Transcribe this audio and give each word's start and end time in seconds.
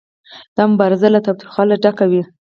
دا 0.55 0.63
مبارزه 0.71 1.07
له 1.13 1.19
تاوتریخوالي 1.25 1.75
ډکه 1.83 2.05
وي 2.11 2.21